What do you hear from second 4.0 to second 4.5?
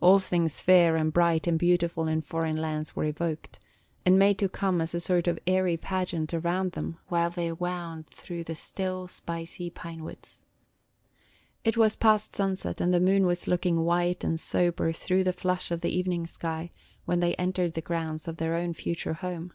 and made to